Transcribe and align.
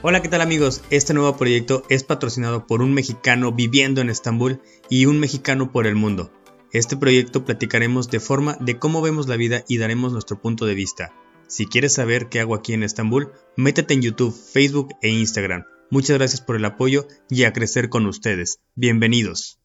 Hola, 0.00 0.22
¿qué 0.22 0.28
tal 0.28 0.42
amigos? 0.42 0.84
Este 0.90 1.12
nuevo 1.12 1.36
proyecto 1.36 1.82
es 1.88 2.04
patrocinado 2.04 2.68
por 2.68 2.82
un 2.82 2.94
mexicano 2.94 3.50
viviendo 3.50 4.00
en 4.00 4.10
Estambul 4.10 4.62
y 4.88 5.06
un 5.06 5.18
mexicano 5.18 5.72
por 5.72 5.88
el 5.88 5.96
mundo. 5.96 6.30
Este 6.72 6.96
proyecto 6.96 7.44
platicaremos 7.44 8.08
de 8.08 8.20
forma 8.20 8.56
de 8.60 8.78
cómo 8.78 9.02
vemos 9.02 9.26
la 9.26 9.34
vida 9.34 9.64
y 9.66 9.78
daremos 9.78 10.12
nuestro 10.12 10.40
punto 10.40 10.66
de 10.66 10.76
vista. 10.76 11.12
Si 11.48 11.66
quieres 11.66 11.94
saber 11.94 12.28
qué 12.28 12.38
hago 12.38 12.54
aquí 12.54 12.74
en 12.74 12.84
Estambul, 12.84 13.32
métete 13.56 13.94
en 13.94 14.02
YouTube, 14.02 14.32
Facebook 14.32 14.94
e 15.02 15.08
Instagram. 15.08 15.64
Muchas 15.90 16.16
gracias 16.16 16.42
por 16.42 16.54
el 16.54 16.64
apoyo 16.64 17.08
y 17.28 17.42
a 17.42 17.52
crecer 17.52 17.88
con 17.88 18.06
ustedes. 18.06 18.60
Bienvenidos. 18.76 19.58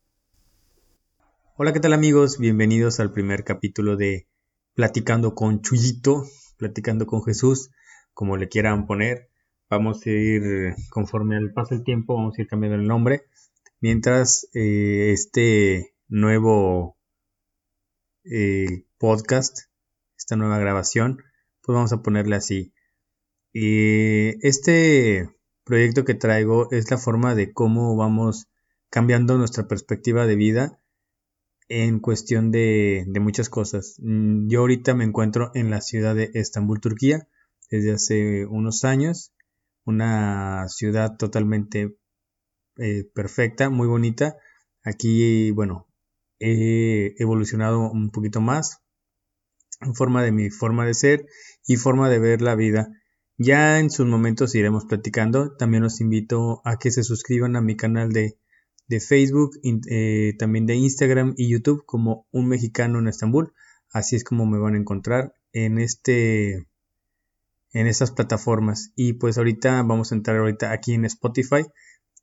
Hola, 1.58 1.74
¿qué 1.74 1.80
tal 1.80 1.94
amigos? 1.94 2.40
Bienvenidos 2.40 3.00
al 3.00 3.14
primer 3.14 3.44
capítulo 3.44 3.98
de 3.98 4.26
Platicando 4.74 5.36
con 5.36 5.62
Chuyito, 5.62 6.26
Platicando 6.58 7.06
con 7.06 7.24
Jesús, 7.24 7.70
como 8.16 8.36
le 8.36 8.50
quieran 8.50 8.88
poner 8.88 9.30
vamos 9.74 10.06
a 10.06 10.10
ir, 10.10 10.76
conforme 10.90 11.36
al 11.36 11.52
paso 11.52 11.76
del 11.76 11.84
tiempo, 11.84 12.16
vamos 12.16 12.38
a 12.38 12.42
ir 12.42 12.48
cambiando 12.48 12.78
el 12.78 12.88
nombre. 12.88 13.24
Mientras 13.82 14.48
eh, 14.54 15.12
este 15.12 15.96
nuevo 16.08 16.98
eh, 18.24 18.86
podcast, 18.98 19.58
esta 20.18 20.36
nueva 20.36 20.60
grabación, 20.60 21.18
pues 21.62 21.76
vamos 21.76 21.92
a 21.92 22.02
ponerle 22.02 22.36
así. 22.36 22.74
este 23.54 25.30
proyecto 25.64 26.06
que 26.06 26.14
traigo 26.14 26.72
es 26.72 26.92
la 26.92 26.98
forma 26.98 27.36
de 27.36 27.52
cómo 27.52 27.96
vamos 27.96 28.48
cambiando 28.90 29.38
nuestra 29.38 29.68
perspectiva 29.68 30.28
de 30.28 30.36
vida 30.36 30.80
en 31.68 32.00
cuestión 32.00 32.52
de, 32.52 33.06
de, 33.08 33.20
muchas 33.20 33.50
cosas. 33.50 33.96
Mm, 34.00 34.50
yo 34.50 34.60
ahorita 34.60 34.94
me 34.94 35.06
encuentro 35.06 35.52
en 35.56 35.72
la 35.72 35.82
ciudad 35.82 36.16
de 36.16 36.30
Estambul, 36.36 36.80
Turquía, 36.80 37.28
desde 37.70 37.94
hace 37.94 38.46
unos 38.46 38.84
años 38.84 39.34
una 39.86 40.68
ciudad 40.70 41.18
totalmente 41.18 41.96
eh, 42.78 43.06
perfecta, 43.14 43.70
muy 43.70 43.88
bonita. 43.88 44.36
Aquí, 44.84 45.52
bueno, 45.52 45.88
he 46.40 47.16
evolucionado 47.18 47.90
un 47.92 48.10
poquito 48.12 48.42
más 48.42 48.84
en 49.82 49.96
forma 49.96 50.24
de 50.24 50.32
mi 50.32 50.50
forma 50.50 50.86
de 50.86 50.94
ser 50.94 51.26
y 51.68 51.78
forma 51.78 52.10
de 52.10 52.20
ver 52.20 52.42
la 52.42 52.56
vida. 52.56 52.90
Ya 53.38 53.80
en 53.80 53.90
sus 53.90 54.06
momentos 54.06 54.56
iremos 54.56 54.86
platicando. 54.86 55.56
También 55.56 55.84
los 55.84 56.02
invito 56.02 56.62
a 56.66 56.78
que 56.78 56.92
se 56.92 57.04
suscriban 57.04 57.56
a 57.56 57.62
mi 57.62 57.76
canal 57.76 58.12
de, 58.12 58.38
de 58.88 59.00
Facebook, 59.00 59.52
eh, 59.64 60.34
también 60.38 60.66
de 60.66 60.76
Instagram 60.76 61.34
y 61.38 61.50
YouTube 61.50 61.84
como 61.86 62.28
un 62.32 62.48
mexicano 62.48 63.00
en 63.00 63.08
Estambul. 63.08 63.54
Así 63.92 64.16
es 64.16 64.24
como 64.24 64.46
me 64.46 64.60
van 64.60 64.76
a 64.76 64.80
encontrar 64.80 65.34
en 65.52 65.78
este 65.78 66.68
en 67.74 67.88
estas 67.88 68.12
plataformas. 68.12 68.92
Y 68.96 69.14
pues 69.14 69.38
ahorita 69.38 69.82
vamos 69.84 70.12
a 70.12 70.16
entrar 70.16 70.38
ahorita 70.38 70.72
aquí 70.72 70.94
en 70.94 71.06
Spotify. 71.06 71.66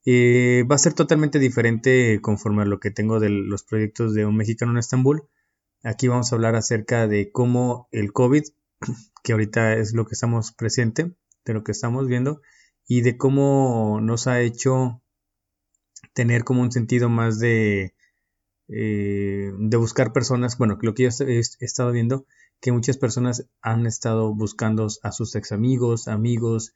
Eh, 0.06 0.64
va 0.70 0.76
a 0.76 0.78
ser 0.78 0.94
totalmente 0.94 1.38
diferente 1.38 2.20
conforme 2.22 2.62
a 2.62 2.66
lo 2.66 2.80
que 2.80 2.90
tengo 2.90 3.20
de 3.20 3.28
los 3.28 3.64
proyectos 3.64 4.14
de 4.14 4.24
un 4.24 4.36
mexicano 4.36 4.72
en 4.72 4.78
Estambul. 4.78 5.28
Aquí 5.82 6.08
vamos 6.08 6.32
a 6.32 6.36
hablar 6.36 6.54
acerca 6.54 7.06
de 7.06 7.30
cómo 7.32 7.88
el 7.90 8.12
COVID, 8.12 8.44
que 9.22 9.32
ahorita 9.32 9.74
es 9.74 9.92
lo 9.92 10.06
que 10.06 10.14
estamos 10.14 10.52
presente, 10.52 11.12
de 11.44 11.54
lo 11.54 11.64
que 11.64 11.72
estamos 11.72 12.06
viendo, 12.06 12.40
y 12.86 13.02
de 13.02 13.16
cómo 13.16 14.00
nos 14.00 14.26
ha 14.26 14.40
hecho 14.40 15.02
tener 16.12 16.44
como 16.44 16.62
un 16.62 16.72
sentido 16.72 17.08
más 17.08 17.38
de, 17.38 17.94
eh, 18.68 19.52
de 19.58 19.76
buscar 19.76 20.12
personas, 20.12 20.56
bueno, 20.58 20.78
lo 20.80 20.94
que 20.94 21.02
yo 21.04 21.24
he 21.26 21.38
estado 21.38 21.92
viendo 21.92 22.26
que 22.60 22.72
muchas 22.72 22.98
personas 22.98 23.48
han 23.62 23.86
estado 23.86 24.34
buscando 24.34 24.86
a 25.02 25.12
sus 25.12 25.34
ex 25.34 25.52
amigos, 25.52 26.08
amigos, 26.08 26.74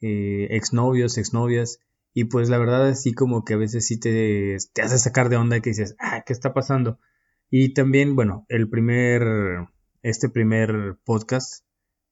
eh, 0.00 0.48
exnovios, 0.50 1.18
exnovias, 1.18 1.78
y 2.14 2.24
pues 2.24 2.48
la 2.50 2.58
verdad 2.58 2.88
así 2.88 3.14
como 3.14 3.44
que 3.44 3.54
a 3.54 3.56
veces 3.56 3.86
sí 3.86 3.98
te, 3.98 4.56
te 4.72 4.82
hace 4.82 4.98
sacar 4.98 5.28
de 5.28 5.36
onda 5.36 5.56
y 5.56 5.60
que 5.62 5.70
dices, 5.70 5.96
ah, 5.98 6.22
¿qué 6.26 6.32
está 6.32 6.52
pasando? 6.52 6.98
Y 7.50 7.74
también, 7.74 8.16
bueno, 8.16 8.46
el 8.48 8.68
primer, 8.68 9.22
este 10.02 10.28
primer 10.28 10.96
podcast, 11.04 11.64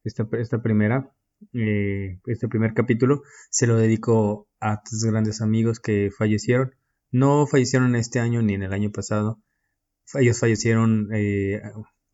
esta, 0.04 0.28
esta 0.38 0.62
primera, 0.62 1.12
eh, 1.52 2.20
este 2.26 2.48
primer 2.48 2.74
capítulo, 2.74 3.22
se 3.50 3.66
lo 3.66 3.76
dedico 3.76 4.48
a 4.60 4.82
tus 4.82 5.04
grandes 5.04 5.40
amigos 5.40 5.80
que 5.80 6.10
fallecieron. 6.16 6.74
No 7.10 7.46
fallecieron 7.46 7.96
este 7.96 8.20
año 8.20 8.42
ni 8.42 8.54
en 8.54 8.62
el 8.62 8.72
año 8.72 8.90
pasado. 8.90 9.40
Ellos 10.14 10.40
fallecieron 10.40 11.08
eh, 11.12 11.62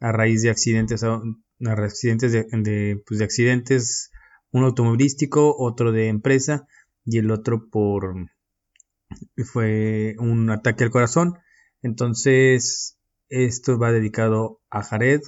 a 0.01 0.13
raíz 0.13 0.43
de 0.43 0.51
accidentes, 0.51 1.03
a, 1.05 1.21
accidentes 1.67 2.33
de, 2.33 3.03
pues 3.07 3.19
de, 3.19 3.25
accidentes, 3.25 4.11
un 4.51 4.65
automovilístico, 4.65 5.57
otro 5.59 5.93
de 5.93 6.09
empresa 6.09 6.67
y 7.05 7.19
el 7.19 7.31
otro 7.31 7.69
por 7.71 8.15
fue 9.45 10.17
un 10.19 10.51
ataque 10.51 10.85
al 10.85 10.91
corazón. 10.91 11.39
Entonces, 11.83 12.99
esto 13.29 13.79
va 13.79 13.93
dedicado 13.93 14.61
a 14.71 14.83
Jared, 14.83 15.21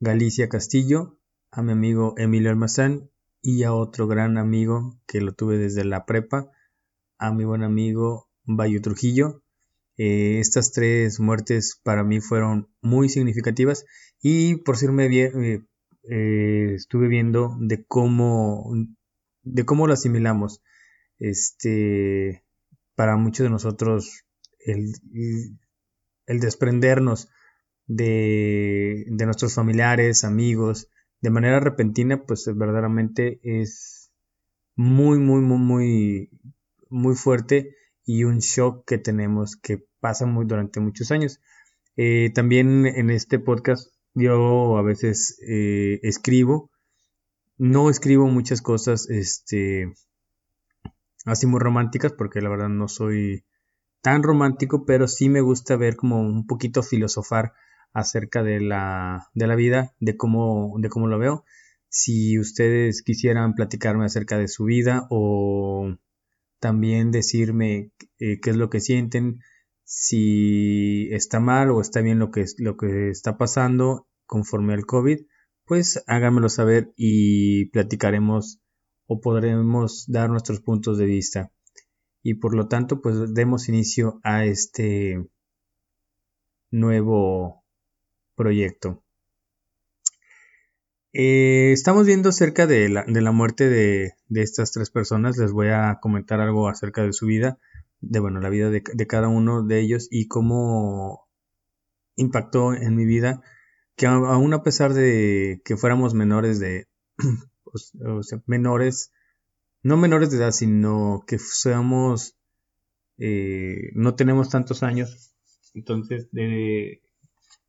Galicia 0.00 0.48
Castillo, 0.48 1.18
a 1.50 1.62
mi 1.62 1.72
amigo 1.72 2.14
Emilio 2.16 2.50
Almazán 2.50 3.10
y 3.40 3.62
a 3.62 3.72
otro 3.72 4.06
gran 4.06 4.38
amigo 4.38 4.98
que 5.06 5.20
lo 5.20 5.32
tuve 5.32 5.58
desde 5.58 5.84
la 5.84 6.04
prepa, 6.04 6.50
a 7.18 7.32
mi 7.32 7.44
buen 7.44 7.62
amigo 7.62 8.28
Bayo 8.44 8.80
Trujillo, 8.82 9.42
eh, 9.98 10.38
estas 10.40 10.72
tres 10.72 11.20
muertes 11.20 11.80
para 11.82 12.04
mí 12.04 12.20
fueron 12.20 12.68
muy 12.82 13.08
significativas 13.08 13.84
y 14.20 14.56
por 14.56 14.76
serme 14.76 15.08
bien, 15.08 15.44
eh, 15.44 15.64
eh, 16.10 16.72
estuve 16.74 17.08
viendo 17.08 17.56
de 17.60 17.84
cómo, 17.84 18.72
de 19.42 19.64
cómo 19.64 19.86
lo 19.86 19.94
asimilamos. 19.94 20.62
Este, 21.18 22.44
para 22.94 23.16
muchos 23.16 23.44
de 23.44 23.50
nosotros, 23.50 24.24
el, 24.60 24.92
el 26.26 26.40
desprendernos 26.40 27.28
de, 27.86 29.06
de, 29.08 29.24
nuestros 29.24 29.54
familiares, 29.54 30.24
amigos, 30.24 30.90
de 31.22 31.30
manera 31.30 31.60
repentina, 31.60 32.22
pues 32.24 32.44
verdaderamente 32.54 33.40
es 33.42 34.10
muy, 34.74 35.18
muy, 35.18 35.40
muy, 35.40 35.58
muy, 35.58 36.30
muy 36.90 37.14
fuerte 37.14 37.74
y 38.06 38.24
un 38.24 38.38
shock 38.38 38.86
que 38.86 38.98
tenemos 38.98 39.56
que 39.56 39.84
pasa 40.00 40.24
muy 40.24 40.46
durante 40.46 40.80
muchos 40.80 41.10
años. 41.10 41.40
Eh, 41.96 42.30
también 42.34 42.86
en 42.86 43.10
este 43.10 43.38
podcast 43.38 43.92
yo 44.14 44.78
a 44.78 44.82
veces 44.82 45.38
eh, 45.46 45.98
escribo, 46.02 46.70
no 47.58 47.90
escribo 47.90 48.26
muchas 48.28 48.62
cosas 48.62 49.10
este, 49.10 49.92
así 51.24 51.46
muy 51.46 51.60
románticas 51.60 52.12
porque 52.12 52.40
la 52.40 52.48
verdad 52.48 52.68
no 52.68 52.88
soy 52.88 53.44
tan 54.02 54.22
romántico, 54.22 54.86
pero 54.86 55.08
sí 55.08 55.28
me 55.28 55.40
gusta 55.40 55.76
ver 55.76 55.96
como 55.96 56.20
un 56.20 56.46
poquito 56.46 56.82
filosofar 56.82 57.54
acerca 57.92 58.42
de 58.42 58.60
la, 58.60 59.28
de 59.34 59.46
la 59.48 59.56
vida, 59.56 59.94
de 59.98 60.16
cómo, 60.16 60.76
de 60.78 60.88
cómo 60.88 61.08
lo 61.08 61.18
veo. 61.18 61.44
Si 61.88 62.38
ustedes 62.38 63.02
quisieran 63.02 63.54
platicarme 63.54 64.04
acerca 64.04 64.38
de 64.38 64.48
su 64.48 64.64
vida 64.64 65.06
o 65.10 65.96
también 66.58 67.10
decirme 67.10 67.92
eh, 68.18 68.40
qué 68.40 68.50
es 68.50 68.56
lo 68.56 68.70
que 68.70 68.80
sienten, 68.80 69.40
si 69.84 71.08
está 71.12 71.38
mal 71.38 71.70
o 71.70 71.80
está 71.80 72.00
bien 72.00 72.18
lo 72.18 72.30
que, 72.30 72.44
lo 72.58 72.76
que 72.76 73.10
está 73.10 73.38
pasando 73.38 74.08
conforme 74.26 74.74
al 74.74 74.84
COVID, 74.84 75.20
pues 75.64 76.02
háganmelo 76.06 76.48
saber 76.48 76.92
y 76.96 77.66
platicaremos 77.66 78.60
o 79.06 79.20
podremos 79.20 80.04
dar 80.08 80.30
nuestros 80.30 80.60
puntos 80.60 80.98
de 80.98 81.06
vista. 81.06 81.52
Y 82.22 82.34
por 82.34 82.54
lo 82.54 82.66
tanto, 82.66 83.00
pues 83.00 83.34
demos 83.34 83.68
inicio 83.68 84.20
a 84.24 84.44
este 84.44 85.24
nuevo 86.72 87.64
proyecto. 88.34 89.04
Eh, 91.18 91.72
estamos 91.72 92.04
viendo 92.04 92.28
acerca 92.28 92.66
de 92.66 92.90
la, 92.90 93.32
muerte 93.32 93.70
de, 93.70 94.12
estas 94.28 94.72
tres 94.72 94.90
personas. 94.90 95.38
Les 95.38 95.50
voy 95.50 95.68
a 95.68 95.98
comentar 95.98 96.40
algo 96.40 96.68
acerca 96.68 97.04
de 97.04 97.14
su 97.14 97.24
vida, 97.24 97.58
de 98.00 98.20
bueno, 98.20 98.38
la 98.38 98.50
vida 98.50 98.68
de, 98.68 99.06
cada 99.06 99.28
uno 99.28 99.62
de 99.62 99.80
ellos 99.80 100.08
y 100.10 100.28
cómo 100.28 101.26
impactó 102.16 102.74
en 102.74 102.94
mi 102.94 103.06
vida. 103.06 103.40
Que 103.94 104.04
aún 104.04 104.52
a 104.52 104.62
pesar 104.62 104.92
de 104.92 105.62
que 105.64 105.78
fuéramos 105.78 106.12
menores 106.12 106.60
de, 106.60 106.86
menores, 108.46 109.10
no 109.82 109.96
menores 109.96 110.30
de 110.30 110.36
edad, 110.36 110.50
sino 110.50 111.24
que 111.26 111.38
seamos, 111.38 112.36
eh, 113.16 113.90
no 113.94 114.16
tenemos 114.16 114.50
tantos 114.50 114.82
años, 114.82 115.34
entonces 115.72 116.28
de 116.30 117.00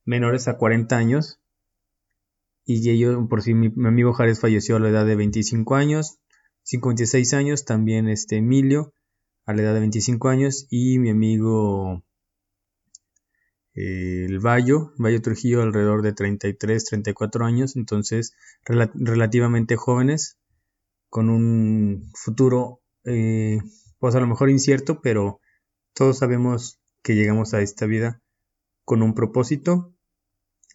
menores 0.03 0.49
a 0.49 0.57
40 0.57 0.97
años, 0.97 1.39
y 2.69 2.89
ellos, 2.89 3.27
por 3.29 3.41
si 3.41 3.53
mi, 3.53 3.67
amigo 3.87 4.11
Jares 4.11 4.41
falleció 4.41 4.75
a 4.75 4.79
la 4.79 4.89
edad 4.89 5.05
de 5.05 5.15
25 5.15 5.75
años, 5.75 6.19
56 6.63 7.33
años, 7.33 7.63
también 7.63 8.09
este 8.09 8.35
Emilio 8.35 8.93
a 9.45 9.53
la 9.53 9.61
edad 9.61 9.73
de 9.73 9.79
25 9.79 10.27
años 10.27 10.67
y 10.69 10.99
mi 10.99 11.09
amigo 11.09 12.03
el 13.73 14.39
Bayo, 14.39 14.91
Bayo 14.97 15.21
Trujillo 15.21 15.61
alrededor 15.61 16.01
de 16.01 16.11
33, 16.11 16.83
34 16.83 17.45
años, 17.45 17.77
entonces 17.77 18.33
relativamente 18.65 19.77
jóvenes 19.77 20.37
con 21.09 21.29
un 21.29 22.11
futuro, 22.15 22.81
eh, 23.05 23.59
pues 23.99 24.13
a 24.15 24.19
lo 24.19 24.27
mejor 24.27 24.49
incierto, 24.49 24.99
pero 25.01 25.39
todos 25.93 26.17
sabemos 26.17 26.81
que 27.01 27.15
llegamos 27.15 27.53
a 27.53 27.61
esta 27.61 27.85
vida 27.85 28.21
con 28.83 29.01
un 29.01 29.13
propósito, 29.13 29.93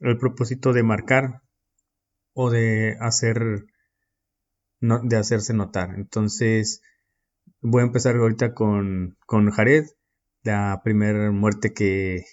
el 0.00 0.16
propósito 0.16 0.72
de 0.72 0.84
marcar 0.84 1.42
o 2.34 2.50
de 2.50 2.96
hacer, 3.00 3.66
de 4.80 5.16
hacerse 5.16 5.54
notar. 5.54 5.94
Entonces, 5.96 6.82
voy 7.60 7.82
a 7.82 7.86
empezar 7.86 8.16
ahorita 8.16 8.54
con, 8.54 9.16
con 9.26 9.50
Jared, 9.50 9.84
la 10.42 10.80
primera 10.82 11.30
muerte 11.30 11.72
que, 11.72 12.24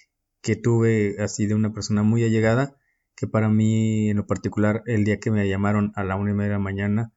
que 0.42 0.56
tuve 0.56 1.16
así 1.20 1.46
de 1.46 1.54
una 1.54 1.72
persona 1.72 2.02
muy 2.02 2.24
allegada, 2.24 2.76
que 3.14 3.26
para 3.26 3.48
mí 3.48 4.10
en 4.10 4.16
lo 4.16 4.26
particular 4.26 4.82
el 4.86 5.04
día 5.04 5.20
que 5.20 5.30
me 5.30 5.48
llamaron 5.48 5.92
a 5.94 6.04
la 6.04 6.16
una 6.16 6.30
y 6.30 6.34
media 6.34 6.48
de 6.48 6.54
la 6.54 6.58
mañana 6.58 7.12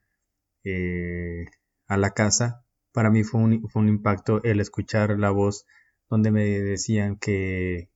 eh, 0.64 1.46
a 1.88 1.98
la 1.98 2.12
casa, 2.12 2.66
para 2.92 3.10
mí 3.10 3.24
fue 3.24 3.42
un, 3.42 3.70
fue 3.70 3.82
un 3.82 3.90
impacto 3.90 4.44
el 4.44 4.60
escuchar 4.60 5.18
la 5.18 5.32
voz 5.32 5.66
donde 6.10 6.32
me 6.32 6.44
decían 6.44 7.18
que, 7.18 7.90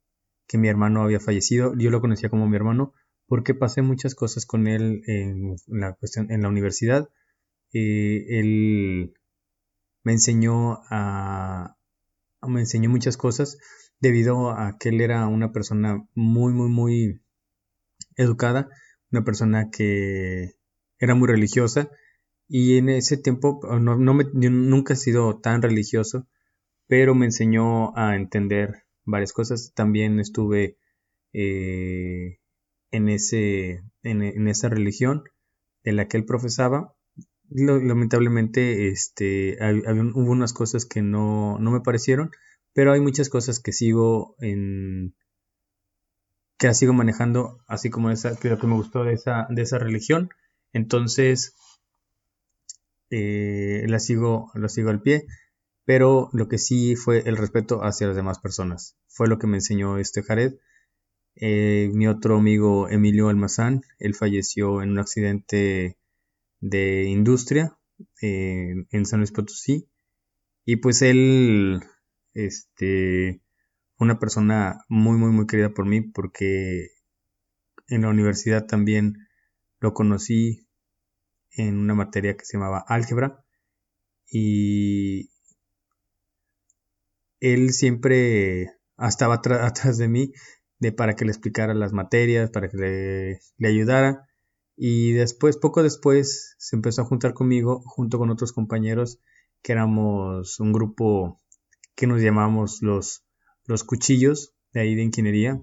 que 0.47 0.57
mi 0.57 0.69
hermano 0.69 1.03
había 1.03 1.19
fallecido. 1.19 1.75
Yo 1.75 1.91
lo 1.91 2.01
conocía 2.01 2.29
como 2.29 2.47
mi 2.47 2.55
hermano 2.55 2.93
porque 3.27 3.53
pasé 3.53 3.81
muchas 3.81 4.15
cosas 4.15 4.45
con 4.45 4.67
él 4.67 5.01
en 5.07 5.55
la 5.67 5.93
cuestión 5.93 6.31
en 6.31 6.41
la 6.41 6.49
universidad. 6.49 7.09
Eh, 7.73 8.25
él 8.39 9.13
me 10.03 10.13
enseñó 10.13 10.79
a 10.89 11.75
me 12.47 12.61
enseñó 12.61 12.89
muchas 12.89 13.17
cosas 13.17 13.57
debido 13.99 14.51
a 14.51 14.77
que 14.79 14.89
él 14.89 15.01
era 15.01 15.27
una 15.27 15.51
persona 15.51 16.07
muy 16.15 16.53
muy 16.53 16.69
muy 16.69 17.21
educada, 18.15 18.69
una 19.11 19.23
persona 19.23 19.69
que 19.69 20.55
era 20.99 21.15
muy 21.15 21.27
religiosa 21.27 21.89
y 22.47 22.77
en 22.77 22.89
ese 22.89 23.17
tiempo 23.17 23.59
no, 23.79 23.97
no 23.97 24.13
nunca 24.13 24.93
he 24.93 24.97
sido 24.97 25.39
tan 25.39 25.61
religioso, 25.61 26.27
pero 26.87 27.15
me 27.15 27.25
enseñó 27.25 27.95
a 27.97 28.15
entender 28.15 28.85
varias 29.05 29.33
cosas. 29.33 29.73
También 29.75 30.19
estuve 30.19 30.77
eh, 31.33 32.39
en, 32.91 33.09
ese, 33.09 33.83
en, 34.03 34.47
esa 34.47 34.69
religión 34.69 35.23
en 35.83 35.95
la 35.95 36.07
que 36.07 36.17
él 36.17 36.25
profesaba. 36.25 36.95
Lamentablemente 37.49 38.89
este, 38.89 39.57
hubo 40.15 40.31
unas 40.31 40.53
cosas 40.53 40.85
que 40.85 41.01
no, 41.01 41.57
no 41.59 41.71
me 41.71 41.81
parecieron, 41.81 42.31
pero 42.73 42.91
hay 42.91 42.99
muchas 42.99 43.29
cosas 43.29 43.59
que 43.59 43.71
sigo 43.71 44.35
en 44.39 45.15
que 46.59 46.67
la 46.67 46.73
sigo 46.73 46.91
manejando 46.91 47.59
así 47.67 47.91
como 47.91 48.09
esa 48.09 48.35
que 48.35 48.49
lo 48.49 48.57
que 48.57 48.65
me 48.65 48.73
gustó 48.73 49.03
de 49.03 49.13
esa 49.13 49.45
de 49.51 49.61
esa 49.61 49.77
religión 49.77 50.29
entonces 50.73 51.55
eh, 53.11 53.85
la 53.87 53.99
sigo 53.99 54.49
la 54.55 54.67
sigo 54.67 54.89
al 54.89 55.03
pie 55.03 55.27
pero 55.87 56.29
lo 56.33 56.49
que 56.49 56.57
sí 56.57 56.97
fue 56.97 57.23
el 57.25 57.37
respeto 57.37 57.79
hacia 57.81 58.07
las 58.07 58.17
demás 58.17 58.39
personas. 58.39 58.97
Fue 59.07 59.29
lo 59.29 59.39
que 59.39 59.47
me 59.47 59.55
enseñó 59.55 59.97
este 59.99 60.21
Jared. 60.21 60.55
Eh, 61.39 61.91
mi 61.93 62.07
otro 62.07 62.37
amigo 62.37 62.89
Emilio 62.89 63.29
Almazán, 63.29 63.81
él 63.99 64.15
falleció 64.15 64.81
en 64.81 64.91
un 64.91 64.99
accidente 64.99 65.97
de 66.59 67.03
industria 67.03 67.77
eh, 68.21 68.73
en 68.89 69.05
San 69.05 69.19
Luis 69.19 69.31
Potosí. 69.31 69.87
Y 70.65 70.77
pues 70.77 71.01
él, 71.03 71.79
este, 72.33 73.41
una 73.99 74.19
persona 74.19 74.83
muy, 74.89 75.17
muy, 75.17 75.31
muy 75.31 75.45
querida 75.47 75.69
por 75.73 75.85
mí 75.85 76.01
porque 76.01 76.89
en 77.87 78.01
la 78.01 78.09
universidad 78.09 78.65
también 78.65 79.13
lo 79.79 79.93
conocí 79.93 80.67
en 81.51 81.77
una 81.77 81.93
materia 81.93 82.35
que 82.35 82.45
se 82.45 82.57
llamaba 82.57 82.83
álgebra 82.87 83.43
y 84.29 85.29
él 87.39 87.71
siempre 87.71 88.71
estaba 88.97 89.35
atrás 89.43 89.97
de 89.97 90.07
mí 90.07 90.33
de 90.79 90.91
para 90.91 91.15
que 91.15 91.25
le 91.25 91.31
explicara 91.31 91.73
las 91.73 91.93
materias, 91.93 92.49
para 92.51 92.69
que 92.69 92.77
le, 92.77 93.67
ayudara. 93.67 94.27
Y 94.75 95.13
después, 95.13 95.57
poco 95.57 95.83
después, 95.83 96.55
se 96.57 96.75
empezó 96.75 97.01
a 97.01 97.05
juntar 97.05 97.33
conmigo, 97.33 97.81
junto 97.85 98.19
con 98.19 98.29
otros 98.29 98.53
compañeros, 98.53 99.19
que 99.61 99.71
éramos 99.71 100.59
un 100.59 100.71
grupo 100.71 101.39
que 101.95 102.07
nos 102.07 102.21
llamamos 102.21 102.81
los, 102.81 103.23
los 103.65 103.83
cuchillos, 103.83 104.53
de 104.73 104.81
ahí 104.81 104.95
de 104.95 105.03
ingeniería. 105.03 105.61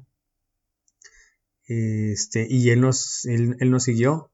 Este, 1.66 2.46
y 2.50 2.70
él 2.70 2.80
nos, 2.80 3.24
él, 3.24 3.56
él 3.60 3.70
nos 3.70 3.84
siguió, 3.84 4.30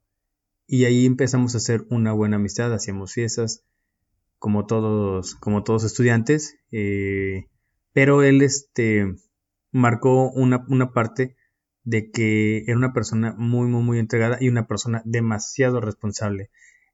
y 0.66 0.84
ahí 0.84 1.04
empezamos 1.04 1.54
a 1.54 1.58
hacer 1.58 1.84
una 1.90 2.12
buena 2.12 2.36
amistad, 2.36 2.72
hacíamos 2.72 3.12
fiestas, 3.12 3.64
como 4.38 4.66
todos, 4.66 5.34
como 5.34 5.62
todos 5.64 5.84
estudiantes, 5.84 6.56
eh, 6.72 7.48
pero 7.92 8.22
él 8.22 8.40
este, 8.40 9.16
marcó 9.72 10.30
una, 10.30 10.64
una, 10.68 10.92
parte 10.92 11.36
de 11.84 12.10
que 12.10 12.64
era 12.66 12.76
una 12.76 12.92
persona 12.92 13.34
muy, 13.36 13.68
muy, 13.68 13.82
muy 13.82 13.98
entregada 13.98 14.38
y 14.40 14.48
una 14.48 14.66
persona 14.66 15.02
demasiado 15.04 15.80
responsable. 15.80 16.50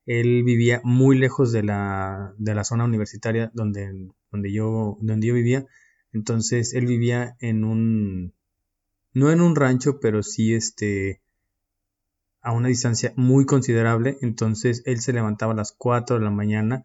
Él 0.06 0.44
vivía 0.44 0.80
muy 0.84 1.18
lejos 1.18 1.52
de 1.52 1.62
la, 1.62 2.34
de 2.38 2.54
la 2.54 2.64
zona 2.64 2.84
universitaria 2.84 3.50
donde, 3.54 4.10
donde, 4.30 4.52
yo, 4.52 4.98
donde 5.00 5.26
yo 5.26 5.34
vivía, 5.34 5.66
entonces 6.12 6.74
él 6.74 6.86
vivía 6.86 7.36
en 7.40 7.64
un, 7.64 8.34
no 9.12 9.30
en 9.30 9.40
un 9.40 9.56
rancho, 9.56 9.98
pero 10.00 10.22
sí 10.22 10.54
este, 10.54 11.20
a 12.40 12.52
una 12.52 12.68
distancia 12.68 13.12
muy 13.16 13.44
considerable, 13.44 14.16
entonces 14.22 14.82
él 14.86 15.00
se 15.00 15.12
levantaba 15.12 15.52
a 15.52 15.56
las 15.56 15.72
4 15.72 16.18
de 16.18 16.24
la 16.24 16.30
mañana, 16.30 16.84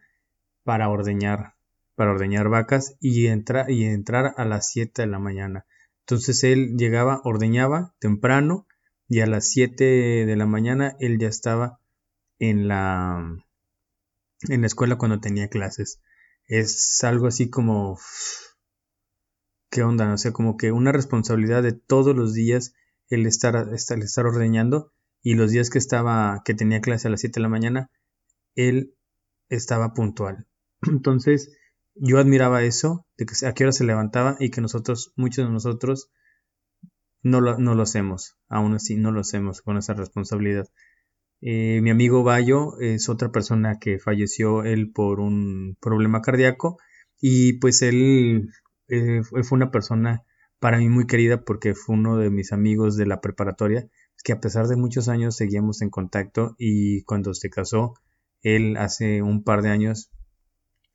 para 0.63 0.89
ordeñar, 0.89 1.55
para 1.95 2.11
ordeñar 2.11 2.49
vacas 2.49 2.95
y, 2.99 3.27
entrar 3.27 3.69
y 3.69 3.85
entrar 3.85 4.33
a 4.37 4.45
las 4.45 4.69
7 4.71 5.03
de 5.03 5.07
la 5.07 5.19
mañana. 5.19 5.65
Entonces 6.11 6.43
él 6.43 6.75
llegaba, 6.75 7.21
ordeñaba 7.23 7.95
temprano 7.99 8.67
y 9.07 9.21
a 9.21 9.27
las 9.27 9.47
7 9.47 10.25
de 10.25 10.35
la 10.35 10.45
mañana 10.45 10.97
él 10.99 11.17
ya 11.19 11.29
estaba 11.29 11.79
en 12.37 12.67
la, 12.67 13.37
en 14.49 14.59
la 14.59 14.67
escuela 14.67 14.97
cuando 14.97 15.21
tenía 15.21 15.47
clases. 15.47 16.01
Es 16.47 17.01
algo 17.05 17.27
así 17.27 17.49
como... 17.49 17.97
¿Qué 19.69 19.83
onda? 19.83 20.13
O 20.13 20.17
sea, 20.17 20.33
como 20.33 20.57
que 20.57 20.73
una 20.73 20.91
responsabilidad 20.91 21.63
de 21.63 21.71
todos 21.71 22.13
los 22.13 22.33
días 22.33 22.73
el 23.07 23.25
estar, 23.25 23.55
el 23.55 24.01
estar 24.01 24.25
ordeñando 24.25 24.91
y 25.23 25.35
los 25.35 25.51
días 25.51 25.69
que 25.69 25.77
estaba, 25.77 26.41
que 26.43 26.53
tenía 26.53 26.81
clase 26.81 27.07
a 27.07 27.11
las 27.11 27.21
7 27.21 27.39
de 27.39 27.43
la 27.43 27.47
mañana, 27.47 27.89
él 28.55 28.97
estaba 29.47 29.93
puntual. 29.93 30.45
Entonces, 30.81 31.57
yo 31.95 32.19
admiraba 32.19 32.63
eso, 32.63 33.05
de 33.17 33.25
que 33.25 33.45
a 33.45 33.53
qué 33.53 33.63
hora 33.63 33.71
se 33.71 33.83
levantaba 33.83 34.37
y 34.39 34.49
que 34.49 34.61
nosotros, 34.61 35.13
muchos 35.15 35.45
de 35.45 35.51
nosotros, 35.51 36.09
no 37.23 37.41
lo, 37.41 37.57
no 37.57 37.75
lo 37.75 37.83
hacemos, 37.83 38.37
aún 38.49 38.73
así 38.73 38.95
no 38.95 39.11
lo 39.11 39.21
hacemos 39.21 39.61
con 39.61 39.77
esa 39.77 39.93
responsabilidad. 39.93 40.67
Eh, 41.41 41.81
mi 41.81 41.89
amigo 41.89 42.23
Bayo 42.23 42.79
es 42.79 43.09
otra 43.09 43.31
persona 43.31 43.79
que 43.79 43.99
falleció 43.99 44.63
él 44.63 44.91
por 44.91 45.19
un 45.19 45.75
problema 45.79 46.21
cardíaco 46.21 46.77
y 47.19 47.53
pues 47.53 47.81
él, 47.81 48.49
eh, 48.87 49.21
fue 49.23 49.43
una 49.51 49.71
persona 49.71 50.23
para 50.59 50.77
mí 50.77 50.89
muy 50.89 51.07
querida 51.07 51.43
porque 51.43 51.73
fue 51.73 51.95
uno 51.95 52.17
de 52.17 52.29
mis 52.29 52.53
amigos 52.53 52.95
de 52.95 53.07
la 53.07 53.21
preparatoria 53.21 53.87
que 54.23 54.33
a 54.33 54.39
pesar 54.39 54.67
de 54.67 54.75
muchos 54.75 55.09
años 55.09 55.35
seguíamos 55.35 55.81
en 55.81 55.89
contacto 55.89 56.55
y 56.59 57.03
cuando 57.03 57.33
se 57.33 57.49
casó 57.49 57.95
él 58.43 58.77
hace 58.77 59.23
un 59.23 59.43
par 59.43 59.63
de 59.63 59.69
años 59.69 60.11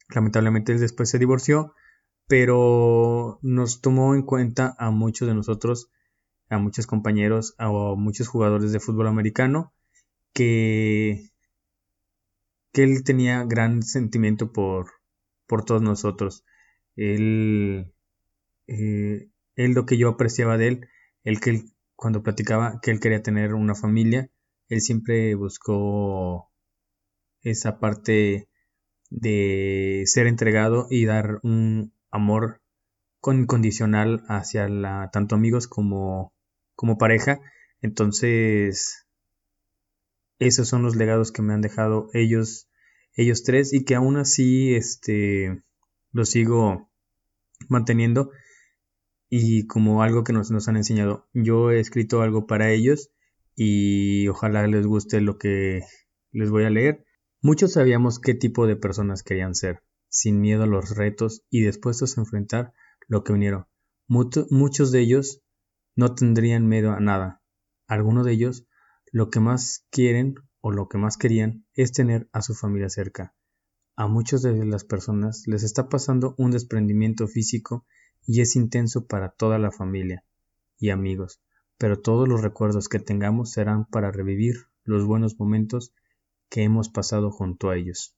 Lamentablemente 0.09 0.73
él 0.73 0.81
después 0.81 1.11
se 1.11 1.19
divorció, 1.19 1.75
pero 2.29 3.39
nos 3.43 3.81
tomó 3.81 4.15
en 4.15 4.23
cuenta 4.23 4.75
a 4.79 4.91
muchos 4.91 5.29
de 5.29 5.35
nosotros, 5.35 5.91
a 6.49 6.59
muchos 6.59 6.87
compañeros, 6.87 7.55
a 7.59 7.69
muchos 7.69 8.29
jugadores 8.29 8.73
de 8.73 8.81
fútbol 8.81 9.09
americano, 9.09 9.73
que, 10.33 11.31
que 12.73 12.85
él 12.85 13.05
tenía 13.05 13.45
gran 13.45 13.83
sentimiento 13.83 14.53
por, 14.53 14.91
por 15.47 15.65
todos 15.65 15.83
nosotros. 15.83 16.45
Él, 16.95 17.93
eh, 18.67 19.31
él 19.57 19.73
lo 19.73 19.87
que 19.87 19.99
yo 19.99 20.09
apreciaba 20.09 20.57
de 20.59 20.69
él, 20.69 20.89
el 21.25 21.41
que 21.41 21.51
él, 21.51 21.65
cuando 21.95 22.23
platicaba 22.23 22.81
que 22.81 22.91
él 22.91 23.01
quería 23.01 23.23
tener 23.23 23.55
una 23.55 23.75
familia, 23.75 24.31
él 24.69 24.81
siempre 24.81 25.35
buscó 25.35 26.51
esa 27.43 27.79
parte 27.79 28.49
de 29.11 30.03
ser 30.07 30.27
entregado 30.27 30.87
y 30.91 31.05
dar 31.05 31.41
un 31.43 31.93
amor 32.11 32.61
incondicional 33.33 34.25
hacia 34.29 34.69
la, 34.69 35.11
tanto 35.13 35.35
amigos 35.35 35.67
como, 35.67 36.33
como 36.75 36.99
pareja. 36.99 37.41
Entonces, 37.81 39.07
esos 40.39 40.69
son 40.69 40.83
los 40.83 40.97
legados 40.97 41.33
que 41.33 41.43
me 41.43 41.55
han 41.55 41.61
dejado 41.61 42.09
ellos, 42.13 42.69
ellos 43.15 43.43
tres 43.43 43.73
y 43.73 43.85
que 43.85 43.95
aún 43.95 44.17
así, 44.17 44.75
este, 44.75 45.63
los 46.13 46.31
sigo 46.31 46.89
manteniendo 47.69 48.31
y 49.29 49.67
como 49.67 50.03
algo 50.03 50.25
que 50.25 50.33
nos, 50.33 50.51
nos 50.51 50.69
han 50.69 50.77
enseñado. 50.77 51.27
Yo 51.33 51.71
he 51.71 51.81
escrito 51.81 52.23
algo 52.23 52.47
para 52.47 52.71
ellos 52.71 53.11
y 53.55 54.29
ojalá 54.29 54.67
les 54.67 54.87
guste 54.87 55.21
lo 55.21 55.39
que 55.39 55.83
les 56.33 56.51
voy 56.51 56.65
a 56.65 56.71
leer. 56.71 57.06
Muchos 57.47 57.75
sabíamos 57.75 58.19
qué 58.19 58.35
tipo 58.35 58.67
de 58.67 58.75
personas 58.75 59.23
querían 59.23 59.55
ser, 59.55 59.81
sin 60.09 60.41
miedo 60.41 60.65
a 60.65 60.67
los 60.67 60.97
retos 60.97 61.45
y 61.49 61.65
dispuestos 61.65 62.19
a 62.19 62.23
enfrentar 62.23 62.73
lo 63.07 63.23
que 63.23 63.33
vinieron. 63.33 63.67
muchos 64.09 64.91
de 64.91 64.99
ellos 64.99 65.45
no 65.95 66.17
tendrían 66.17 66.67
miedo 66.67 66.91
a 66.91 66.99
nada. 66.99 67.41
Algunos 67.87 68.27
de 68.27 68.33
ellos 68.33 68.67
lo 69.13 69.31
que 69.31 69.39
más 69.39 69.87
quieren 69.91 70.35
o 70.61 70.73
lo 70.73 70.89
que 70.89 70.99
más 70.99 71.17
querían 71.17 71.65
es 71.75 71.93
tener 71.93 72.29
a 72.33 72.43
su 72.43 72.53
familia 72.53 72.89
cerca. 72.89 73.33
A 73.95 74.09
muchas 74.09 74.43
de 74.43 74.67
las 74.67 74.83
personas 74.83 75.45
les 75.47 75.63
está 75.63 75.89
pasando 75.89 76.35
un 76.39 76.51
desprendimiento 76.51 77.29
físico 77.29 77.87
y 78.27 78.41
es 78.41 78.57
intenso 78.57 79.07
para 79.07 79.29
toda 79.29 79.61
la 79.61 79.71
familia 79.71 80.25
y 80.81 80.91
amigos, 80.91 81.41
pero 81.79 82.01
todos 82.01 82.27
los 82.27 82.43
recuerdos 82.43 82.89
que 82.89 82.99
tengamos 82.99 83.53
serán 83.53 83.85
para 83.85 84.11
revivir 84.11 84.67
los 84.83 85.05
buenos 85.05 85.39
momentos 85.39 85.95
que 86.49 86.63
hemos 86.63 86.89
pasado 86.89 87.31
junto 87.31 87.71
a 87.71 87.77
ellos. 87.77 88.17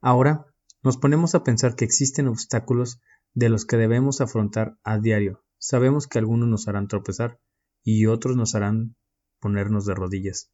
Ahora 0.00 0.46
nos 0.82 0.96
ponemos 0.96 1.34
a 1.34 1.44
pensar 1.44 1.76
que 1.76 1.84
existen 1.84 2.28
obstáculos 2.28 3.00
de 3.34 3.48
los 3.48 3.64
que 3.64 3.76
debemos 3.76 4.20
afrontar 4.20 4.78
a 4.82 4.98
diario. 4.98 5.44
Sabemos 5.58 6.06
que 6.06 6.18
algunos 6.18 6.48
nos 6.48 6.68
harán 6.68 6.88
tropezar 6.88 7.38
y 7.84 8.06
otros 8.06 8.36
nos 8.36 8.54
harán 8.54 8.96
ponernos 9.40 9.86
de 9.86 9.94
rodillas. 9.94 10.50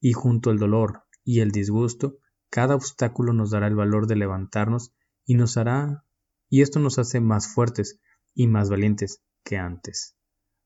Y 0.00 0.12
junto 0.12 0.50
al 0.50 0.58
dolor 0.58 1.04
y 1.24 1.40
el 1.40 1.50
disgusto, 1.52 2.18
cada 2.48 2.74
obstáculo 2.74 3.32
nos 3.32 3.50
dará 3.50 3.68
el 3.68 3.76
valor 3.76 4.06
de 4.06 4.16
levantarnos 4.16 4.92
y 5.24 5.34
nos 5.34 5.56
hará 5.56 6.04
y 6.48 6.62
esto 6.62 6.80
nos 6.80 6.98
hace 6.98 7.20
más 7.20 7.54
fuertes 7.54 8.00
y 8.34 8.48
más 8.48 8.70
valientes 8.70 9.22
que 9.44 9.56
antes. 9.56 10.16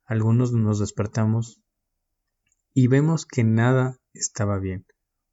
Algunos 0.07 0.53
nos 0.53 0.79
despertamos 0.79 1.61
y 2.73 2.89
vemos 2.89 3.27
que 3.27 3.45
nada 3.45 3.99
estaba 4.15 4.59
bien. 4.59 4.87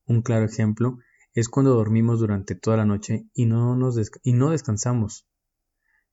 Un 0.05 0.21
claro 0.21 0.45
ejemplo 0.45 0.99
es 1.33 1.49
cuando 1.49 1.75
dormimos 1.75 2.19
durante 2.19 2.55
toda 2.55 2.77
la 2.77 2.85
noche 2.85 3.25
y 3.33 3.45
no, 3.45 3.75
nos 3.75 3.99
y 4.23 4.33
no 4.33 4.49
descansamos, 4.49 5.25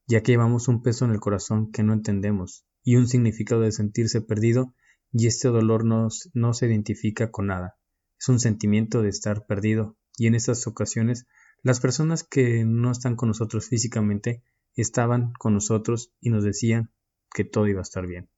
ya 0.07 0.21
que 0.21 0.31
llevamos 0.31 0.67
un 0.67 0.81
peso 0.81 1.05
en 1.05 1.11
el 1.11 1.19
corazón 1.19 1.71
que 1.71 1.83
no 1.83 1.93
entendemos 1.93 2.65
y 2.83 2.95
un 2.95 3.07
significado 3.07 3.61
de 3.61 3.71
sentirse 3.71 4.21
perdido 4.21 4.73
y 5.11 5.27
este 5.27 5.49
dolor 5.49 5.85
no 5.85 6.53
se 6.53 6.65
identifica 6.67 7.31
con 7.31 7.47
nada. 7.47 7.75
Es 8.19 8.29
un 8.29 8.39
sentimiento 8.39 9.01
de 9.01 9.09
estar 9.09 9.45
perdido 9.45 9.97
y 10.17 10.27
en 10.27 10.35
estas 10.35 10.67
ocasiones 10.67 11.25
las 11.63 11.79
personas 11.79 12.23
que 12.23 12.63
no 12.65 12.91
están 12.91 13.15
con 13.15 13.29
nosotros 13.29 13.67
físicamente 13.67 14.43
estaban 14.75 15.33
con 15.39 15.53
nosotros 15.53 16.13
y 16.21 16.29
nos 16.29 16.43
decían 16.43 16.91
que 17.33 17.43
todo 17.43 17.67
iba 17.67 17.79
a 17.79 17.83
estar 17.83 18.07
bien. 18.07 18.29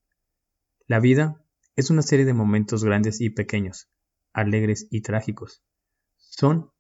La 0.88 1.00
vida 1.00 1.44
es 1.76 1.90
una 1.90 2.02
serie 2.02 2.26
de 2.26 2.34
momentos 2.34 2.84
grandes 2.84 3.22
y 3.22 3.30
pequeños, 3.30 3.90
alegres 4.34 4.88
y 4.90 5.02
trágicos. 5.02 5.64
Son 6.18 6.72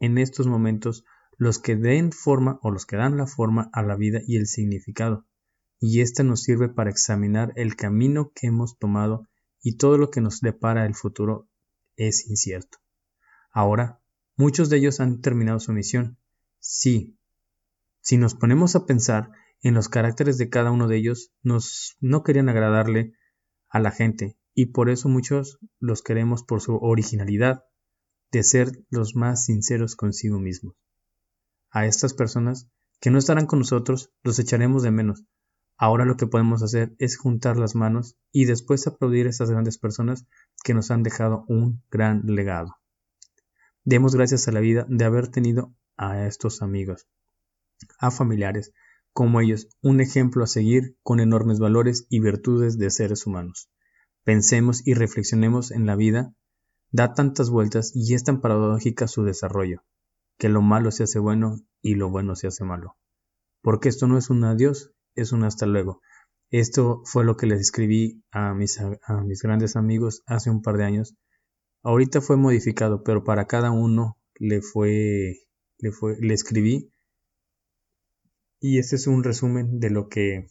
en 0.00 0.18
estos 0.18 0.46
momentos 0.46 1.04
los 1.36 1.58
que 1.58 1.76
den 1.76 2.12
forma 2.12 2.58
o 2.62 2.70
los 2.70 2.86
que 2.86 2.96
dan 2.96 3.16
la 3.16 3.26
forma 3.26 3.70
a 3.72 3.82
la 3.82 3.96
vida 3.96 4.20
y 4.26 4.36
el 4.36 4.46
significado, 4.46 5.26
y 5.80 6.00
ésta 6.00 6.22
nos 6.22 6.42
sirve 6.42 6.68
para 6.68 6.90
examinar 6.90 7.52
el 7.56 7.76
camino 7.76 8.32
que 8.34 8.46
hemos 8.46 8.78
tomado 8.78 9.28
y 9.62 9.76
todo 9.76 9.98
lo 9.98 10.10
que 10.10 10.20
nos 10.20 10.40
depara 10.40 10.86
el 10.86 10.94
futuro 10.94 11.48
es 11.96 12.28
incierto. 12.28 12.78
Ahora 13.50 14.00
Muchos 14.36 14.68
de 14.68 14.78
ellos 14.78 14.98
han 14.98 15.20
terminado 15.20 15.60
su 15.60 15.72
misión. 15.72 16.18
Sí. 16.58 17.16
Si 18.00 18.16
nos 18.16 18.34
ponemos 18.34 18.74
a 18.74 18.84
pensar 18.84 19.30
en 19.62 19.74
los 19.74 19.88
caracteres 19.88 20.38
de 20.38 20.48
cada 20.48 20.72
uno 20.72 20.88
de 20.88 20.96
ellos, 20.96 21.32
nos, 21.42 21.96
no 22.00 22.24
querían 22.24 22.48
agradarle 22.48 23.14
a 23.68 23.78
la 23.78 23.92
gente 23.92 24.36
y 24.54 24.66
por 24.66 24.88
eso 24.88 25.08
muchos 25.08 25.58
los 25.80 26.02
queremos 26.02 26.44
por 26.44 26.60
su 26.60 26.76
originalidad 26.76 27.64
de 28.32 28.42
ser 28.42 28.84
los 28.90 29.14
más 29.14 29.44
sinceros 29.44 29.96
consigo 29.96 30.38
mismos. 30.38 30.74
A 31.70 31.86
estas 31.86 32.14
personas 32.14 32.68
que 33.00 33.10
no 33.10 33.18
estarán 33.18 33.46
con 33.46 33.58
nosotros 33.58 34.12
los 34.22 34.38
echaremos 34.38 34.82
de 34.82 34.90
menos. 34.90 35.24
Ahora 35.76 36.04
lo 36.04 36.16
que 36.16 36.26
podemos 36.26 36.62
hacer 36.62 36.94
es 36.98 37.16
juntar 37.16 37.56
las 37.56 37.74
manos 37.74 38.16
y 38.32 38.44
después 38.44 38.86
aplaudir 38.86 39.26
a 39.26 39.30
estas 39.30 39.50
grandes 39.50 39.78
personas 39.78 40.26
que 40.62 40.72
nos 40.72 40.90
han 40.90 41.02
dejado 41.02 41.44
un 41.48 41.82
gran 41.90 42.22
legado. 42.26 42.76
Demos 43.82 44.14
gracias 44.14 44.48
a 44.48 44.52
la 44.52 44.60
vida 44.60 44.86
de 44.88 45.04
haber 45.04 45.28
tenido 45.28 45.74
a 45.96 46.26
estos 46.26 46.62
amigos, 46.62 47.06
a 47.98 48.10
familiares 48.10 48.72
como 49.12 49.40
ellos, 49.40 49.68
un 49.80 50.00
ejemplo 50.00 50.42
a 50.42 50.48
seguir 50.48 50.96
con 51.04 51.20
enormes 51.20 51.60
valores 51.60 52.06
y 52.10 52.18
virtudes 52.18 52.78
de 52.78 52.90
seres 52.90 53.26
humanos. 53.26 53.70
Pensemos 54.24 54.86
y 54.86 54.94
reflexionemos 54.94 55.70
en 55.70 55.86
la 55.86 55.96
vida, 55.96 56.34
da 56.90 57.14
tantas 57.14 57.50
vueltas 57.50 57.92
y 57.94 58.14
es 58.14 58.24
tan 58.24 58.40
paradójica 58.40 59.06
su 59.06 59.24
desarrollo, 59.24 59.84
que 60.38 60.48
lo 60.48 60.62
malo 60.62 60.90
se 60.90 61.04
hace 61.04 61.18
bueno 61.18 61.60
y 61.82 61.94
lo 61.94 62.10
bueno 62.10 62.34
se 62.34 62.46
hace 62.48 62.64
malo. 62.64 62.96
Porque 63.62 63.88
esto 63.88 64.06
no 64.06 64.18
es 64.18 64.30
un 64.30 64.44
adiós, 64.44 64.92
es 65.14 65.32
un 65.32 65.44
hasta 65.44 65.66
luego. 65.66 66.00
Esto 66.50 67.02
fue 67.04 67.24
lo 67.24 67.36
que 67.36 67.46
les 67.46 67.60
escribí 67.60 68.22
a 68.30 68.54
mis, 68.54 68.78
grandes 69.42 69.76
amigos 69.76 70.22
hace 70.26 70.50
un 70.50 70.62
par 70.62 70.76
de 70.76 70.84
años 70.84 71.16
Ahorita 71.84 72.22
fue 72.22 72.38
modificado, 72.38 73.04
pero 73.04 73.24
para 73.24 73.46
cada 73.46 73.70
uno 73.70 74.18
le 74.36 74.62
fue, 74.62 75.36
le 75.76 75.92
fue, 75.92 76.16
le 76.18 76.32
escribí. 76.32 76.90
Y 78.58 78.78
este 78.78 78.96
es 78.96 79.06
un 79.06 79.22
resumen 79.22 79.80
de 79.80 79.90
lo 79.90 80.08
que 80.08 80.46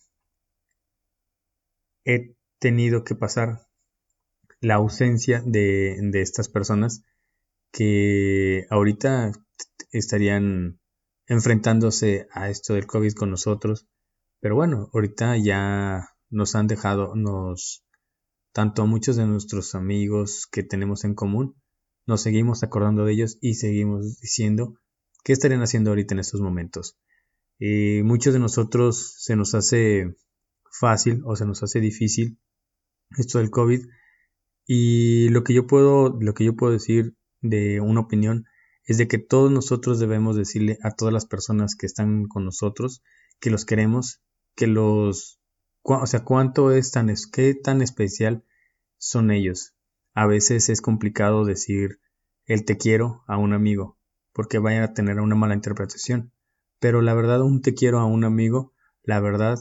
he 2.06 2.36
tenido 2.64 3.04
que 3.04 3.14
pasar. 3.14 3.68
La 4.62 4.76
ausencia 4.76 5.44
de, 5.46 6.00
estas 6.14 6.48
personas 6.48 7.04
que 7.74 8.66
ahorita 8.70 9.34
estarían 9.92 10.80
enfrentándose 11.28 12.26
a 12.32 12.50
esto 12.50 12.76
del 12.76 12.88
COVID 12.88 13.16
con 13.16 13.32
nosotros. 13.32 13.86
Pero 14.40 14.56
bueno, 14.56 14.90
ahorita 14.94 15.36
ya 15.38 16.08
nos 16.30 16.56
han 16.56 16.68
dejado, 16.68 17.16
nos, 17.16 17.84
tanto 18.54 18.84
a 18.84 18.86
muchos 18.86 19.18
de 19.18 19.26
nuestros 19.26 19.76
amigos 19.76 20.48
que 20.50 20.64
tenemos 20.64 21.04
en 21.04 21.16
común, 21.16 21.62
nos 22.06 22.22
seguimos 22.22 22.64
acordando 22.64 23.04
de 23.04 23.12
ellos 23.12 23.38
y 23.42 23.56
seguimos 23.56 24.22
diciendo 24.22 24.80
qué 25.26 25.34
estarían 25.34 25.64
haciendo 25.64 25.90
ahorita 25.90 26.14
en 26.14 26.20
estos 26.20 26.40
momentos. 26.40 26.98
Eh, 27.60 28.04
muchos 28.06 28.34
de 28.34 28.40
nosotros 28.40 29.16
se 29.18 29.36
nos 29.36 29.54
hace 29.54 30.16
fácil 30.72 31.22
o 31.26 31.36
se 31.36 31.46
nos 31.46 31.62
hace 31.62 31.82
difícil 31.82 32.40
esto 33.18 33.40
del 33.40 33.50
COVID 33.50 33.86
y 34.66 35.30
lo 35.30 35.44
que 35.44 35.54
yo 35.54 35.68
puedo, 35.68 36.18
lo 36.20 36.34
que 36.34 36.46
yo 36.46 36.56
puedo 36.56 36.72
decir 36.72 37.16
de 37.42 37.82
una 37.82 38.02
opinión 38.02 38.46
es 38.86 38.98
de 38.98 39.08
que 39.08 39.18
todos 39.18 39.52
nosotros 39.52 40.00
debemos 40.00 40.36
decirle 40.36 40.78
a 40.84 40.92
todas 40.92 41.14
las 41.14 41.26
personas 41.26 41.76
que 41.76 41.86
están 41.86 42.26
con 42.26 42.46
nosotros 42.46 43.02
que 43.40 43.50
los 43.50 43.66
queremos, 43.66 44.22
que 44.56 44.68
los 44.68 45.40
o 45.84 46.06
sea, 46.06 46.24
cuánto 46.24 46.72
es 46.72 46.92
tan, 46.92 47.14
qué 47.32 47.54
tan 47.56 47.82
especial 47.82 48.44
son 48.98 49.32
ellos. 49.32 49.76
A 50.14 50.26
veces 50.28 50.70
es 50.70 50.82
complicado 50.82 51.44
decir 51.44 52.00
el 52.46 52.64
te 52.66 52.78
quiero 52.78 53.24
a 53.28 53.38
un 53.38 53.54
amigo, 53.54 53.98
porque 54.32 54.60
vaya 54.60 54.84
a 54.84 54.94
tener 54.94 55.20
una 55.20 55.36
mala 55.36 55.56
interpretación. 55.56 56.32
Pero 56.80 57.02
la 57.02 57.14
verdad, 57.14 57.42
un 57.42 57.62
te 57.62 57.74
quiero 57.74 58.00
a 58.00 58.06
un 58.06 58.24
amigo, 58.24 58.74
la 59.04 59.20
verdad, 59.20 59.58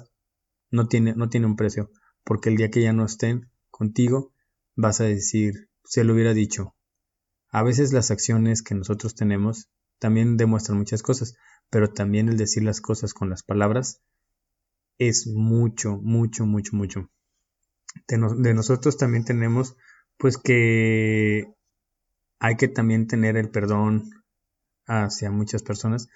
no 0.71 0.87
tiene, 0.87 1.15
no 1.15 1.29
tiene 1.29 1.47
un 1.47 1.57
precio, 1.57 1.91
porque 2.25 2.51
el 2.51 2.57
día 2.57 2.71
que 2.71 2.83
ya 2.83 2.93
no 2.93 3.05
estén 3.05 3.51
contigo, 3.71 4.33
vas 4.77 5.01
a 5.01 5.05
decir, 5.05 5.69
se 5.85 6.05
lo 6.05 6.15
hubiera 6.15 6.35
dicho. 6.35 6.75
A 7.51 7.63
veces 7.63 7.93
las 7.93 8.11
acciones 8.11 8.63
que 8.63 8.75
nosotros 8.75 9.15
tenemos 9.15 9.69
también 9.99 10.37
demuestran 10.37 10.79
muchas 10.79 11.03
cosas, 11.03 11.37
pero 11.71 11.93
también 11.93 12.29
el 12.29 12.37
decir 12.37 12.63
las 12.63 12.81
cosas 12.81 13.15
con 13.15 13.31
las 13.31 13.43
palabras 13.43 14.01
es 14.99 15.27
mucho, 15.27 15.97
mucho, 15.97 16.47
mucho, 16.47 16.77
mucho. 16.77 17.11
De, 18.09 18.55
nosotros 18.55 18.97
también 18.97 19.25
tenemos 19.25 19.77
pues 20.17 20.39
que 20.39 21.53
hay 22.39 22.57
que 22.57 22.69
también 22.69 23.07
tener 23.07 23.37
el 23.37 23.51
perdón 23.51 24.11
hacia 24.87 25.31
muchas 25.31 25.63
personas 25.63 26.09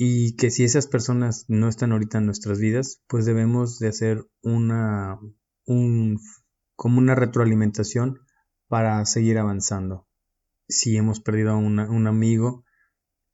y 0.00 0.36
que 0.36 0.52
si 0.52 0.62
esas 0.62 0.86
personas 0.86 1.44
no 1.48 1.68
están 1.68 1.90
ahorita 1.90 2.18
en 2.18 2.26
nuestras 2.26 2.60
vidas, 2.60 3.02
pues 3.08 3.26
debemos 3.26 3.80
de 3.80 3.88
hacer 3.88 4.24
una 4.42 5.18
un 5.66 6.20
como 6.76 6.98
una 6.98 7.16
retroalimentación 7.16 8.20
para 8.68 9.04
seguir 9.04 9.38
avanzando. 9.38 10.06
Si 10.68 10.96
hemos 10.96 11.20
perdido 11.20 11.50
a 11.50 11.56
un 11.56 12.06
amigo, 12.06 12.64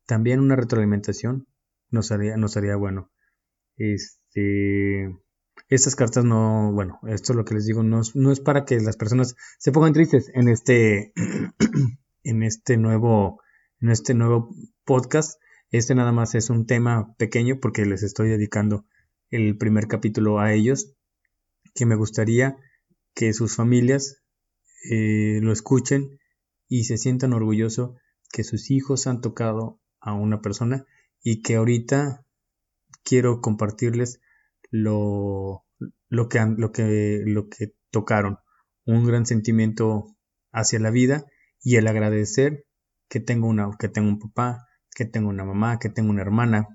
también 0.07 0.41
una 0.41 0.57
retroalimentación 0.57 1.47
nos 1.91 2.11
haría, 2.11 2.39
nos 2.39 2.57
haría 2.57 2.77
bueno. 2.77 3.11
Este, 3.77 5.15
estas 5.69 5.97
cartas 5.97 6.25
no, 6.25 6.73
bueno, 6.73 6.99
esto 7.07 7.33
es 7.33 7.37
lo 7.37 7.45
que 7.45 7.55
les 7.55 7.67
digo, 7.67 7.83
no, 7.83 8.01
no 8.15 8.33
es 8.33 8.41
para 8.41 8.65
que 8.65 8.81
las 8.81 8.97
personas 8.97 9.37
se 9.59 9.71
pongan 9.71 9.93
tristes 9.93 10.31
en 10.33 10.49
este, 10.49 11.13
en 12.25 12.43
este 12.43 12.79
nuevo, 12.79 13.43
en 13.81 13.91
este 13.91 14.15
nuevo 14.15 14.49
podcast. 14.85 15.39
Este 15.71 15.95
nada 15.95 16.13
más 16.13 16.35
es 16.35 16.51
un 16.51 16.67
tema 16.67 17.15
pequeño 17.17 17.59
porque 17.61 17.85
les 17.85 18.03
estoy 18.03 18.29
dedicando 18.29 18.85
el 19.31 19.57
primer 19.57 19.89
capítulo 19.89 20.39
a 20.39 20.53
ellos, 20.53 20.95
que 21.75 21.87
me 21.87 21.97
gustaría 21.97 22.57
que 23.15 23.33
sus 23.33 23.57
familias 23.57 24.23
eh, 24.91 25.41
lo 25.43 25.53
escuchen 25.53 26.19
y 26.69 26.85
se 26.85 26.99
sientan 26.99 27.33
orgullosos 27.33 27.97
que 28.31 28.45
sus 28.45 28.71
hijos 28.71 29.07
han 29.07 29.21
tocado 29.21 29.81
a 30.01 30.13
una 30.13 30.41
persona 30.41 30.85
y 31.23 31.43
que 31.43 31.57
ahorita 31.57 32.25
quiero 33.05 33.41
compartirles 33.41 34.21
lo, 34.71 35.65
lo, 36.09 36.29
que, 36.29 36.45
lo, 36.57 36.73
que, 36.73 37.23
lo 37.25 37.49
que 37.49 37.75
tocaron. 37.91 38.39
Un 38.85 39.07
gran 39.07 39.25
sentimiento 39.25 40.17
hacia 40.53 40.79
la 40.79 40.91
vida 40.91 41.25
y 41.63 41.77
el 41.77 41.87
agradecer 41.87 42.67
que 43.09 43.21
tengo, 43.21 43.47
una, 43.47 43.71
que 43.79 43.89
tengo 43.89 44.09
un 44.09 44.19
papá, 44.19 44.67
que 44.95 45.05
tengo 45.05 45.29
una 45.29 45.45
mamá, 45.45 45.79
que 45.79 45.89
tengo 45.89 46.11
una 46.11 46.23
hermana, 46.23 46.69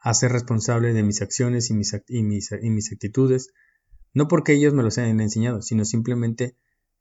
a 0.00 0.14
ser 0.14 0.32
responsable 0.32 0.92
de 0.92 1.02
mis 1.02 1.22
acciones 1.22 1.70
y 1.70 1.74
mis, 1.74 1.94
y 2.08 2.22
mis, 2.22 2.50
y 2.52 2.70
mis 2.70 2.92
actitudes, 2.92 3.52
no 4.14 4.28
porque 4.28 4.54
ellos 4.54 4.72
me 4.74 4.82
los 4.82 4.98
hayan 4.98 5.20
enseñado, 5.20 5.62
sino 5.62 5.84
simplemente 5.84 6.56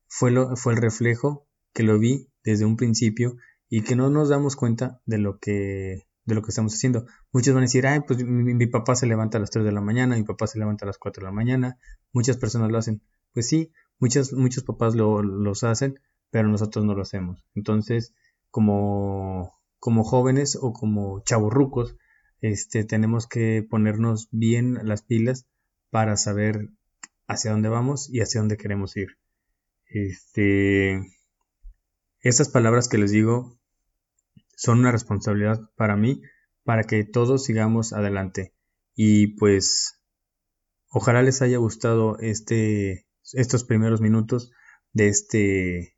fue, 0.07 0.31
lo, 0.31 0.55
fue 0.55 0.73
el 0.73 0.81
reflejo 0.81 1.47
que 1.73 1.83
lo 1.83 1.97
vi 1.97 2.29
desde 2.43 2.65
un 2.65 2.77
principio 2.77 3.37
y 3.69 3.81
que 3.81 3.95
no 3.95 4.09
nos 4.09 4.29
damos 4.29 4.55
cuenta 4.55 5.01
de 5.05 5.17
lo 5.19 5.39
que 5.39 6.09
de 6.29 6.35
lo 6.35 6.41
que 6.43 6.49
estamos 6.49 6.73
haciendo. 6.73 7.05
Muchos 7.33 7.53
van 7.53 7.63
a 7.63 7.65
decir, 7.65 7.87
ay, 7.87 8.01
pues 8.01 8.23
mi, 8.23 8.67
papá 8.67 8.95
se 8.95 9.07
levanta 9.07 9.37
a 9.37 9.41
las 9.41 9.49
3 9.49 9.65
de 9.65 9.71
la 9.71 9.81
mañana, 9.81 10.15
mi 10.15 10.23
papá 10.23 10.47
se 10.47 10.59
levanta 10.59 10.85
a 10.85 10.87
las 10.87 10.97
4 10.97 11.21
de 11.21 11.25
la 11.25 11.31
mañana. 11.31 11.77
Muchas 12.13 12.37
personas 12.37 12.71
lo 12.71 12.77
hacen. 12.77 13.01
Pues 13.33 13.47
sí, 13.47 13.71
muchos, 13.97 14.31
muchos 14.33 14.63
papás 14.63 14.95
lo, 14.95 15.23
los 15.23 15.63
hacen, 15.63 15.99
pero 16.29 16.47
nosotros 16.47 16.85
no 16.85 16.93
lo 16.93 17.01
hacemos. 17.01 17.43
Entonces, 17.55 18.13
como, 18.51 19.58
como 19.79 20.03
jóvenes 20.03 20.57
o 20.61 20.73
como 20.73 21.21
chavorrucos, 21.23 21.95
este, 22.41 22.83
tenemos 22.83 23.27
que 23.27 23.65
ponernos 23.69 24.29
bien 24.31 24.79
las 24.83 25.01
pilas 25.01 25.47
para 25.89 26.15
saber 26.17 26.69
hacia 27.27 27.51
dónde 27.51 27.69
vamos 27.69 28.09
y 28.09 28.21
hacia 28.21 28.41
dónde 28.41 28.57
queremos 28.57 28.95
ir. 28.97 29.17
Este, 29.85 30.99
estas 32.21 32.49
palabras 32.49 32.87
que 32.89 32.97
les 32.97 33.11
digo 33.11 33.57
son 34.55 34.79
una 34.79 34.91
responsabilidad 34.91 35.61
para 35.75 35.95
mí, 35.95 36.21
para 36.63 36.83
que 36.83 37.03
todos 37.05 37.45
sigamos 37.45 37.93
adelante. 37.93 38.53
Y 38.93 39.37
pues, 39.37 40.01
ojalá 40.89 41.21
les 41.21 41.41
haya 41.41 41.57
gustado 41.57 42.19
este, 42.19 43.07
estos 43.33 43.63
primeros 43.63 44.01
minutos 44.01 44.51
de 44.91 45.07
este, 45.07 45.95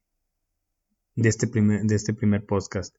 de 1.16 1.30
este 1.30 1.48
primer, 1.48 1.82
de 1.84 1.96
este 1.96 2.14
primer 2.14 2.46
podcast. 2.46 2.96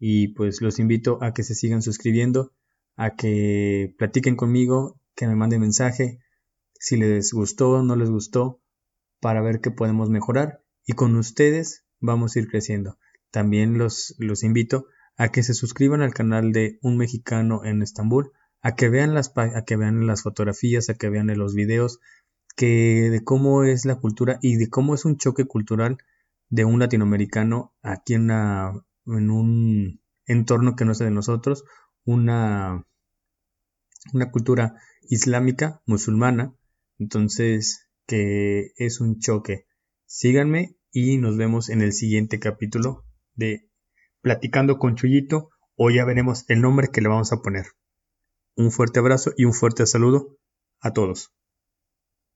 Y 0.00 0.28
pues 0.28 0.62
los 0.62 0.78
invito 0.78 1.22
a 1.22 1.32
que 1.34 1.44
se 1.44 1.54
sigan 1.54 1.82
suscribiendo, 1.82 2.52
a 2.96 3.14
que 3.14 3.94
platiquen 3.98 4.34
conmigo, 4.34 4.98
que 5.14 5.28
me 5.28 5.36
manden 5.36 5.60
mensaje, 5.60 6.18
si 6.72 6.96
les 6.96 7.32
gustó 7.32 7.72
o 7.72 7.82
no 7.82 7.94
les 7.94 8.10
gustó, 8.10 8.62
para 9.20 9.42
ver 9.42 9.60
qué 9.60 9.70
podemos 9.70 10.08
mejorar. 10.08 10.64
Y 10.86 10.94
con 10.94 11.14
ustedes 11.16 11.84
vamos 12.00 12.34
a 12.34 12.38
ir 12.38 12.48
creciendo. 12.48 12.98
También 13.30 13.76
los, 13.76 14.14
los 14.18 14.42
invito 14.42 14.86
a 15.18 15.28
que 15.28 15.42
se 15.42 15.52
suscriban 15.52 16.00
al 16.00 16.14
canal 16.14 16.52
de 16.52 16.78
Un 16.80 16.96
Mexicano 16.96 17.62
en 17.64 17.82
Estambul, 17.82 18.32
a 18.62 18.74
que 18.74 18.88
vean 18.88 19.12
las, 19.12 19.32
a 19.36 19.64
que 19.66 19.76
vean 19.76 20.06
las 20.06 20.22
fotografías, 20.22 20.88
a 20.88 20.94
que 20.94 21.10
vean 21.10 21.26
los 21.36 21.54
videos, 21.54 22.00
que 22.56 23.10
de 23.10 23.22
cómo 23.22 23.64
es 23.64 23.84
la 23.84 23.96
cultura 23.96 24.38
y 24.40 24.56
de 24.56 24.70
cómo 24.70 24.94
es 24.94 25.04
un 25.04 25.18
choque 25.18 25.44
cultural 25.44 25.98
de 26.48 26.64
un 26.64 26.78
latinoamericano 26.80 27.74
aquí 27.82 28.14
en, 28.14 28.30
en 29.18 29.30
un 29.30 30.00
entorno 30.26 30.76
que 30.76 30.84
no 30.84 30.92
es 30.92 30.98
de 30.98 31.10
nosotros, 31.10 31.64
una, 32.04 32.86
una 34.12 34.30
cultura 34.30 34.76
islámica, 35.08 35.82
musulmana, 35.86 36.54
entonces 36.98 37.88
que 38.06 38.72
es 38.76 39.00
un 39.00 39.18
choque. 39.18 39.66
Síganme 40.06 40.76
y 40.92 41.18
nos 41.18 41.36
vemos 41.36 41.68
en 41.68 41.82
el 41.82 41.92
siguiente 41.92 42.38
capítulo 42.40 43.04
de 43.34 43.68
platicando 44.20 44.78
con 44.78 44.96
Chuyito, 44.96 45.50
hoy 45.76 45.94
ya 45.96 46.04
veremos 46.04 46.44
el 46.48 46.60
nombre 46.60 46.88
que 46.88 47.00
le 47.00 47.08
vamos 47.08 47.32
a 47.32 47.40
poner. 47.40 47.66
Un 48.56 48.70
fuerte 48.70 48.98
abrazo 48.98 49.32
y 49.36 49.44
un 49.44 49.54
fuerte 49.54 49.86
saludo 49.86 50.36
a 50.80 50.92
todos. 50.92 51.32